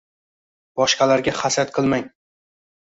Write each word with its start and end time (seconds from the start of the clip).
Boshqalarga 0.81 1.37
hasad 1.43 1.77
qilmang. 1.79 2.13